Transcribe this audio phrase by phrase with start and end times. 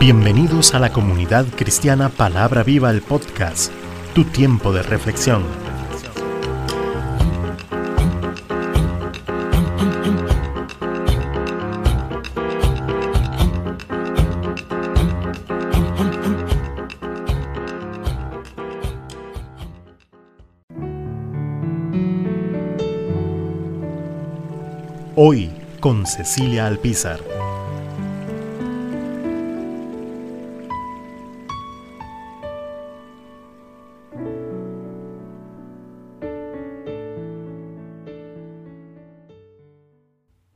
[0.00, 3.70] Bienvenidos a la comunidad cristiana Palabra Viva el podcast,
[4.14, 5.44] tu tiempo de reflexión.
[25.14, 27.39] Hoy con Cecilia Alpizar.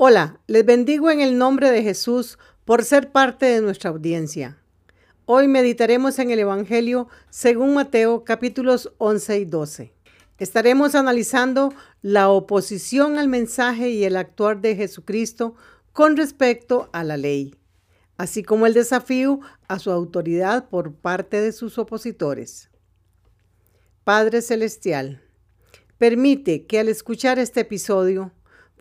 [0.07, 4.59] Hola, les bendigo en el nombre de Jesús por ser parte de nuestra audiencia.
[5.25, 9.95] Hoy meditaremos en el Evangelio según Mateo capítulos 11 y 12.
[10.37, 11.73] Estaremos analizando
[12.03, 15.55] la oposición al mensaje y el actuar de Jesucristo
[15.95, 17.55] con respecto a la ley,
[18.19, 22.69] así como el desafío a su autoridad por parte de sus opositores.
[24.05, 25.23] Padre Celestial,
[25.97, 28.33] permite que al escuchar este episodio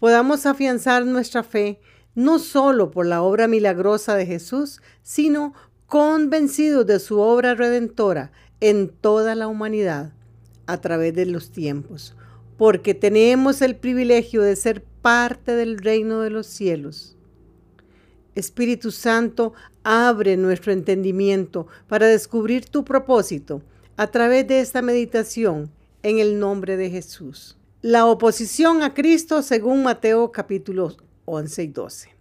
[0.04, 1.80] podamos afianzar nuestra fe
[2.14, 5.54] no solo por la obra milagrosa de Jesús, sino
[5.86, 10.12] convencidos de su obra redentora en toda la humanidad
[10.66, 12.18] a través de los tiempos,
[12.58, 17.16] porque tenemos el privilegio de ser parte del reino de los cielos.
[18.36, 23.62] Espíritu Santo, abre nuestro entendimiento para descubrir tu propósito
[23.96, 27.56] a través de esta meditación en el nombre de Jesús.
[27.84, 30.96] La oposición a Cristo según Mateo capítulos
[31.26, 32.16] 11 y 12.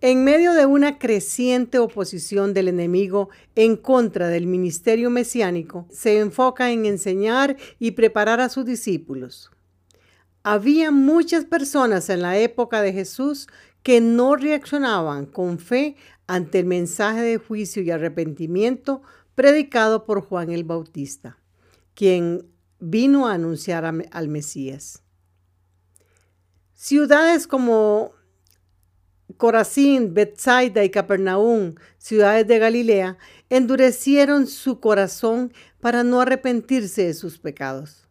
[0.00, 6.70] En medio de una creciente oposición del enemigo en contra del ministerio mesiánico, se enfoca
[6.70, 9.50] en enseñar y preparar a sus discípulos.
[10.44, 13.48] Había muchas personas en la época de Jesús
[13.82, 15.96] que no reaccionaban con fe
[16.28, 19.02] ante el mensaje de juicio y arrepentimiento
[19.34, 21.36] predicado por Juan el Bautista,
[21.96, 22.53] quien
[22.90, 25.02] vino a anunciar al Mesías.
[26.74, 28.12] Ciudades como
[29.36, 33.18] Corazín, Bethsaida y Capernaum, ciudades de Galilea,
[33.48, 38.06] endurecieron su corazón para no arrepentirse de sus pecados.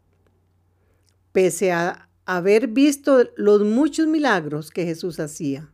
[1.31, 5.71] Pese a haber visto los muchos milagros que Jesús hacía.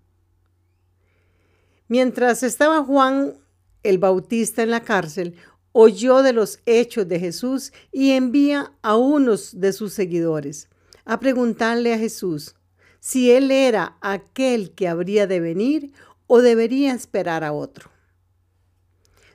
[1.88, 3.36] Mientras estaba Juan
[3.84, 5.36] el Bautista en la cárcel,
[5.82, 10.68] oyó de los hechos de Jesús y envía a unos de sus seguidores
[11.06, 12.56] a preguntarle a Jesús
[13.00, 15.94] si él era aquel que habría de venir
[16.28, 17.90] o debería esperar a otro.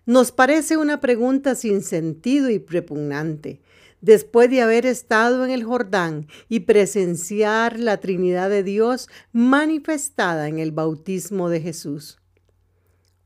[0.05, 3.63] Nos parece una pregunta sin sentido y prepugnante,
[4.03, 10.59] después de haber estado en el Jordán y presenciar la Trinidad de Dios manifestada en
[10.59, 12.19] el bautismo de Jesús.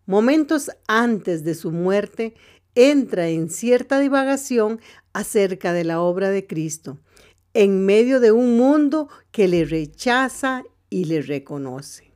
[0.09, 2.35] Momentos antes de su muerte,
[2.79, 4.81] entra en cierta divagación
[5.13, 7.01] acerca de la obra de Cristo,
[7.53, 12.13] en medio de un mundo que le rechaza y le reconoce.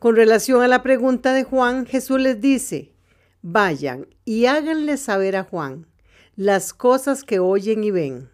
[0.00, 2.92] Con relación a la pregunta de Juan, Jesús les dice,
[3.42, 5.86] vayan y háganle saber a Juan
[6.34, 8.28] las cosas que oyen y ven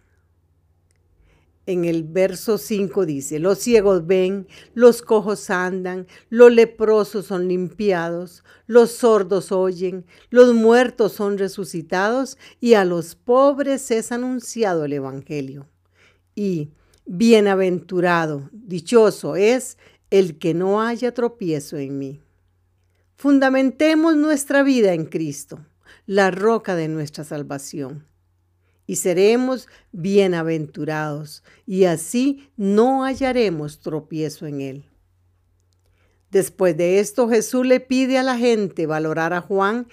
[1.69, 8.43] en el verso 5 dice, los ciegos ven, los cojos andan, los leprosos son limpiados,
[8.65, 15.69] los sordos oyen, los muertos son resucitados y a los pobres es anunciado el Evangelio.
[16.33, 16.71] Y
[17.05, 19.77] bienaventurado, dichoso es
[20.09, 22.23] el que no haya tropiezo en mí.
[23.15, 25.63] Fundamentemos nuestra vida en Cristo,
[26.07, 28.08] la roca de nuestra salvación
[28.89, 34.85] y seremos bienaventurados, y así no hallaremos tropiezo en él.
[36.31, 39.87] Después de esto, Jesús le pide a la gente valorar a Juan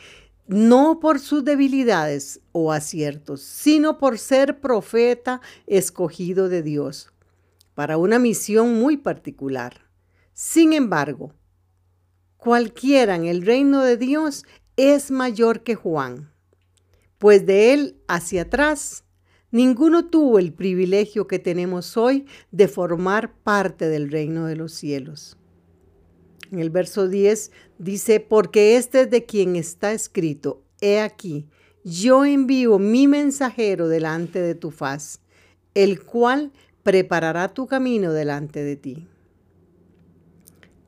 [0.47, 7.13] no por sus debilidades o aciertos, sino por ser profeta escogido de Dios
[7.75, 9.83] para una misión muy particular.
[10.33, 11.35] Sin embargo,
[12.39, 14.47] cualquiera en el reino de Dios
[14.79, 16.35] es mayor que Juan
[17.19, 19.05] pues de él hacia atrás
[19.51, 25.39] ninguno tuvo el privilegio que tenemos hoy de formar parte del reino de los cielos.
[26.53, 31.49] En el verso 10 dice, porque este es de quien está escrito, he aquí,
[31.85, 35.21] yo envío mi mensajero delante de tu faz,
[35.75, 36.53] el cual
[36.83, 39.09] preparará tu camino delante de ti.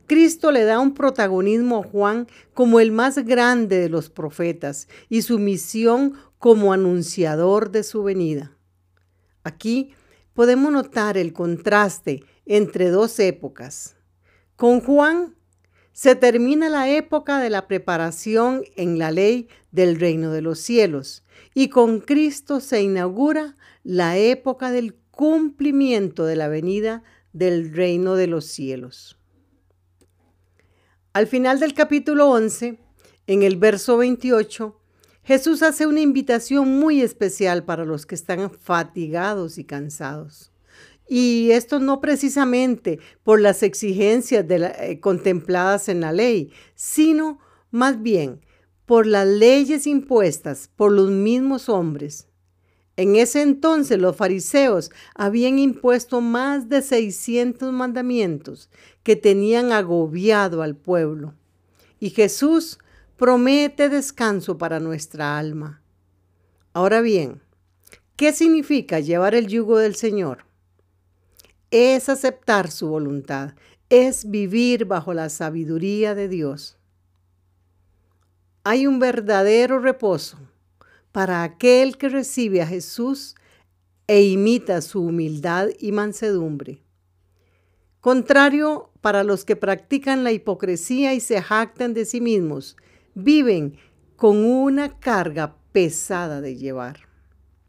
[0.08, 5.20] Cristo le da un protagonismo a Juan como el más grande de los profetas y
[5.20, 8.56] su misión como anunciador de su venida.
[9.44, 9.92] Aquí
[10.32, 13.96] podemos notar el contraste entre dos épocas.
[14.56, 15.36] Con Juan
[15.92, 21.22] se termina la época de la preparación en la ley del reino de los cielos
[21.52, 27.02] y con Cristo se inaugura la época del cumplimiento de la venida
[27.34, 29.17] del reino de los cielos.
[31.18, 32.78] Al final del capítulo 11,
[33.26, 34.80] en el verso 28,
[35.24, 40.52] Jesús hace una invitación muy especial para los que están fatigados y cansados.
[41.08, 47.40] Y esto no precisamente por las exigencias eh, contempladas en la ley, sino
[47.72, 48.46] más bien
[48.86, 52.27] por las leyes impuestas por los mismos hombres.
[52.98, 58.70] En ese entonces los fariseos habían impuesto más de 600 mandamientos
[59.04, 61.34] que tenían agobiado al pueblo.
[62.00, 62.80] Y Jesús
[63.16, 65.80] promete descanso para nuestra alma.
[66.72, 67.40] Ahora bien,
[68.16, 70.48] ¿qué significa llevar el yugo del Señor?
[71.70, 73.52] es aceptar su voluntad,
[73.90, 76.78] es vivir bajo la sabiduría de Dios.
[78.64, 80.38] Hay un verdadero reposo
[81.12, 83.34] para aquel que recibe a Jesús
[84.06, 86.82] e imita su humildad y mansedumbre.
[88.00, 92.76] Contrario para los que practican la hipocresía y se jactan de sí mismos,
[93.14, 93.76] viven
[94.16, 97.00] con una carga pesada de llevar.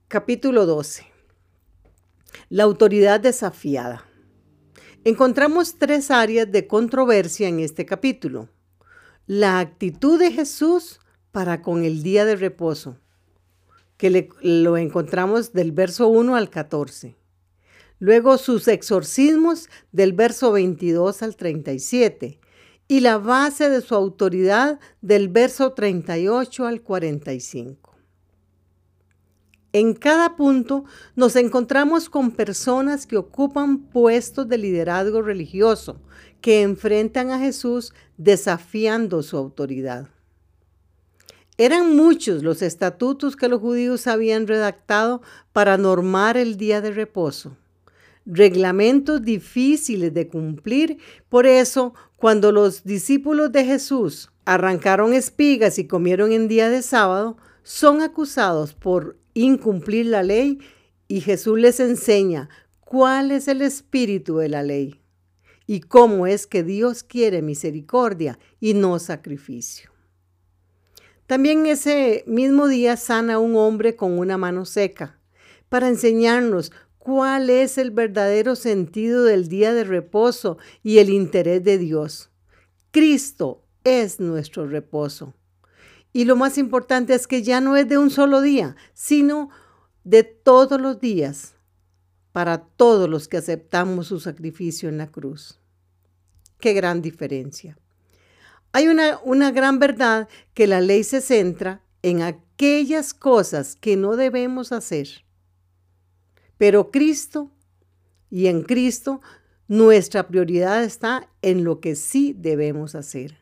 [0.07, 1.05] Capítulo 12.
[2.49, 4.05] La autoridad desafiada.
[5.03, 8.49] Encontramos tres áreas de controversia en este capítulo.
[9.27, 10.99] La actitud de Jesús
[11.31, 12.97] para con el día de reposo,
[13.99, 17.17] que lo encontramos del verso 1 al 14.
[17.99, 22.39] Luego sus exorcismos del verso 22 al 37
[22.87, 27.97] y la base de su autoridad del verso 38 al 45.
[29.73, 30.85] En cada punto
[31.17, 35.99] nos encontramos con personas que ocupan puestos de liderazgo religioso,
[36.39, 40.07] que enfrentan a Jesús desafiando su autoridad.
[41.59, 45.21] Eran muchos los estatutos que los judíos habían redactado
[45.51, 47.57] para normar el día de reposo.
[48.25, 56.31] Reglamentos difíciles de cumplir, por eso cuando los discípulos de Jesús arrancaron espigas y comieron
[56.31, 60.59] en día de sábado, son acusados por incumplir la ley
[61.09, 62.47] y Jesús les enseña
[62.79, 65.01] cuál es el espíritu de la ley
[65.67, 69.91] y cómo es que Dios quiere misericordia y no sacrificio.
[71.29, 75.19] También ese mismo día sana un hombre con una mano seca
[75.69, 81.77] para enseñarnos cuál es el verdadero sentido del día de reposo y el interés de
[81.77, 82.31] Dios.
[82.89, 85.35] Cristo es nuestro reposo.
[86.13, 89.51] Y lo más importante es que ya no es de un solo día, sino
[90.03, 91.53] de todos los días,
[92.31, 95.59] para todos los que aceptamos su sacrificio en la cruz.
[96.59, 97.77] Qué gran diferencia.
[98.71, 104.15] Hay una, una gran verdad que la ley se centra en aquellas cosas que no
[104.15, 105.25] debemos hacer.
[106.57, 107.51] Pero Cristo
[108.29, 109.21] y en Cristo
[109.67, 113.37] nuestra prioridad está en lo que sí debemos hacer.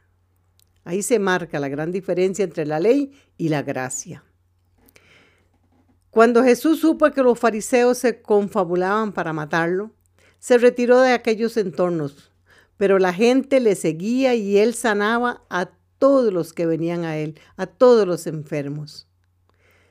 [0.83, 4.23] Ahí se marca la gran diferencia entre la ley y la gracia.
[6.09, 9.91] Cuando Jesús supo que los fariseos se confabulaban para matarlo,
[10.39, 12.31] se retiró de aquellos entornos,
[12.77, 17.39] pero la gente le seguía y él sanaba a todos los que venían a él,
[17.55, 19.07] a todos los enfermos.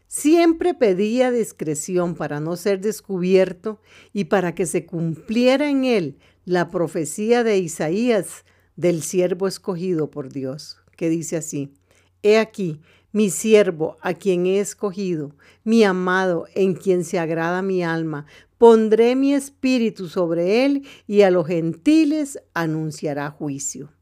[0.06, 3.80] Siempre pedía discreción para no ser descubierto
[4.12, 8.44] y para que se cumpliera en él la profecía de Isaías
[8.76, 11.74] del siervo escogido por Dios que dice así,
[12.22, 12.80] He aquí,
[13.12, 18.26] mi siervo a quien he escogido, mi amado en quien se agrada mi alma.
[18.58, 23.92] Pondré mi espíritu sobre él y a los gentiles anunciará juicio.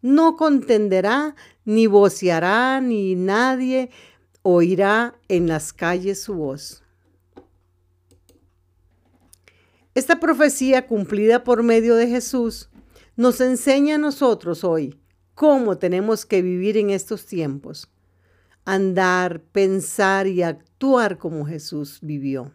[0.00, 3.90] No contenderá, ni voceará, ni nadie
[4.42, 6.82] oirá en las calles su voz.
[9.94, 12.68] Esta profecía cumplida por medio de Jesús
[13.16, 14.98] nos enseña a nosotros hoy
[15.34, 17.88] cómo tenemos que vivir en estos tiempos.
[18.64, 22.52] Andar, pensar y actuar como Jesús vivió.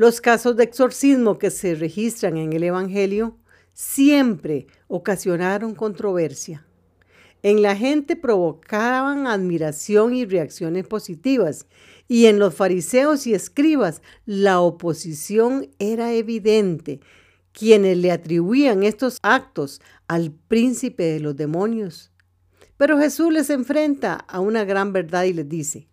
[0.00, 3.36] Los casos de exorcismo que se registran en el Evangelio
[3.74, 6.66] siempre ocasionaron controversia.
[7.42, 11.66] En la gente provocaban admiración y reacciones positivas,
[12.08, 17.00] y en los fariseos y escribas la oposición era evidente
[17.52, 22.10] quienes le atribuían estos actos al príncipe de los demonios.
[22.78, 25.88] Pero Jesús les enfrenta a una gran verdad y les dice,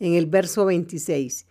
[0.00, 1.46] en el verso 26,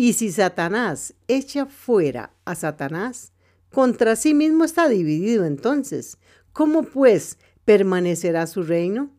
[0.00, 3.32] y si Satanás echa fuera a Satanás,
[3.72, 6.18] contra sí mismo está dividido entonces.
[6.52, 9.10] ¿Cómo pues permanecerá su reino?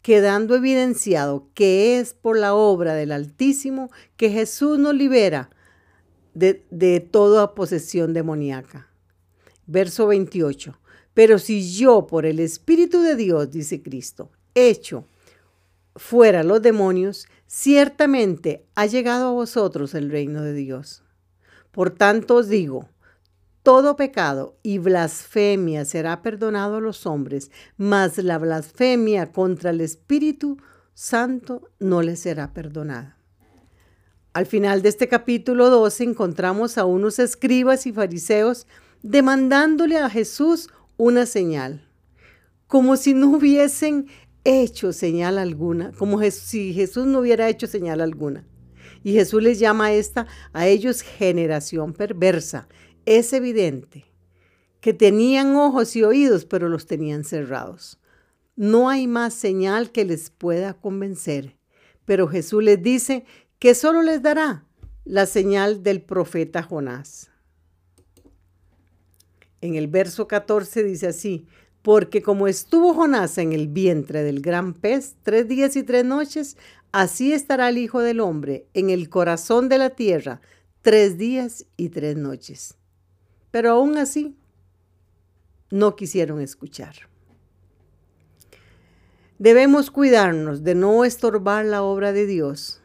[0.00, 5.50] Quedando evidenciado que es por la obra del Altísimo que Jesús nos libera
[6.32, 8.88] de, de toda posesión demoníaca.
[9.66, 10.78] Verso 28.
[11.12, 15.04] Pero si yo por el Espíritu de Dios, dice Cristo, hecho
[15.94, 21.02] fuera los demonios, ciertamente ha llegado a vosotros el reino de Dios.
[21.70, 22.88] Por tanto os digo,
[23.62, 30.56] todo pecado y blasfemia será perdonado a los hombres, mas la blasfemia contra el Espíritu
[30.94, 33.18] Santo no le será perdonada.
[34.32, 38.66] Al final de este capítulo 12 encontramos a unos escribas y fariseos
[39.02, 41.86] demandándole a Jesús una señal,
[42.66, 44.06] como si no hubiesen
[44.44, 48.46] hecho señal alguna, como si Jesús no hubiera hecho señal alguna.
[49.04, 52.68] Y Jesús les llama a esta a ellos generación perversa.
[53.04, 54.04] Es evidente
[54.80, 58.00] que tenían ojos y oídos, pero los tenían cerrados.
[58.56, 61.56] No hay más señal que les pueda convencer.
[62.04, 63.24] Pero Jesús les dice
[63.58, 64.66] que solo les dará
[65.04, 67.30] la señal del profeta Jonás.
[69.60, 71.46] En el verso 14 dice así,
[71.82, 76.56] porque como estuvo Jonás en el vientre del gran pez tres días y tres noches,
[76.92, 80.40] así estará el Hijo del Hombre en el corazón de la tierra
[80.80, 82.76] tres días y tres noches.
[83.50, 84.36] Pero aún así,
[85.70, 86.94] no quisieron escuchar.
[89.38, 92.80] Debemos cuidarnos de no estorbar la obra de Dios.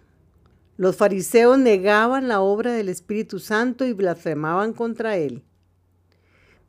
[0.76, 5.44] Los fariseos negaban la obra del Espíritu Santo y blasfemaban contra él.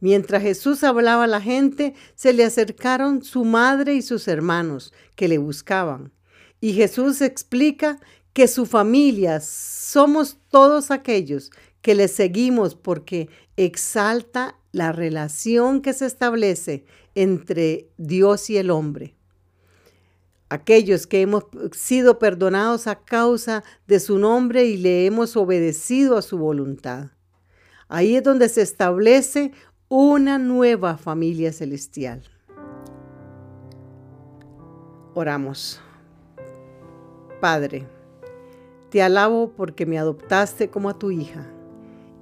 [0.01, 5.29] Mientras Jesús hablaba a la gente, se le acercaron su madre y sus hermanos que
[5.29, 6.13] le buscaban.
[6.61, 7.99] Y Jesús explica
[8.33, 11.51] que su familia somos todos aquellos
[11.83, 19.17] que le seguimos porque exalta la relación que se establece entre Dios y el hombre.
[20.51, 26.23] Aquellos que hemos sido perdonados a causa de su nombre y le hemos obedecido a
[26.23, 27.11] su voluntad.
[27.89, 29.53] Ahí es donde se establece
[29.91, 32.23] una nueva familia celestial.
[35.15, 35.81] Oramos.
[37.41, 37.87] Padre,
[38.91, 41.47] te alabo porque me adoptaste como a tu hija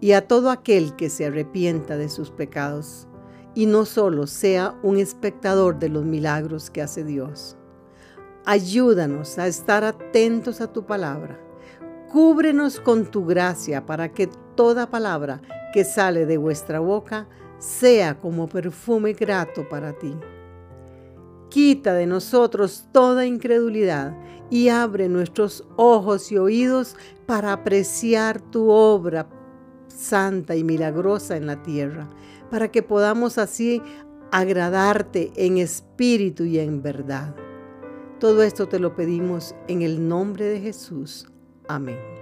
[0.00, 3.08] y a todo aquel que se arrepienta de sus pecados
[3.56, 7.56] y no solo sea un espectador de los milagros que hace Dios.
[8.44, 11.40] Ayúdanos a estar atentos a tu palabra.
[12.12, 15.42] Cúbrenos con tu gracia para que toda palabra
[15.72, 17.26] que sale de vuestra boca
[17.58, 20.14] sea como perfume grato para ti.
[21.48, 24.16] Quita de nosotros toda incredulidad
[24.50, 26.96] y abre nuestros ojos y oídos
[27.26, 29.28] para apreciar tu obra
[29.88, 32.08] santa y milagrosa en la tierra,
[32.50, 33.82] para que podamos así
[34.30, 37.34] agradarte en espíritu y en verdad.
[38.20, 41.26] Todo esto te lo pedimos en el nombre de Jesús.
[41.68, 42.15] Amén.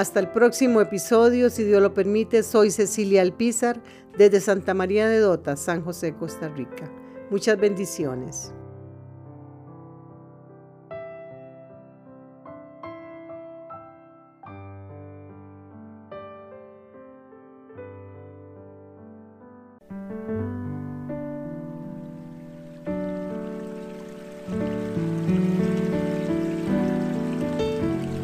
[0.00, 3.82] Hasta el próximo episodio, si Dios lo permite, soy Cecilia Alpizar
[4.16, 6.90] desde Santa María de Dota, San José, Costa Rica.
[7.28, 8.54] Muchas bendiciones.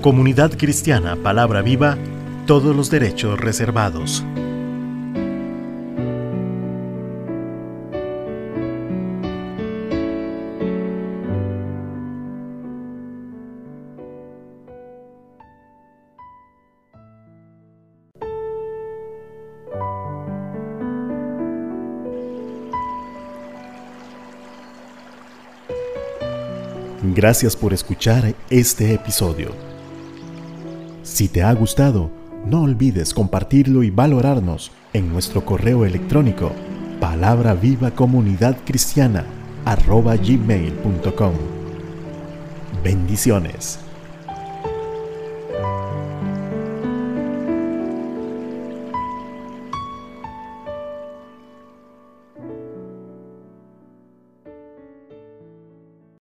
[0.07, 1.99] Comunidad Cristiana Palabra Viva,
[2.47, 4.23] todos los derechos reservados.
[27.03, 29.66] Gracias por escuchar este episodio.
[31.07, 32.11] Si te ha gustado,
[32.47, 36.51] no olvides compartirlo y valorarnos en nuestro correo electrónico
[36.99, 39.25] palabra viva comunidad cristiana
[39.65, 41.33] arroba gmail.com.
[42.83, 43.86] Bendiciones.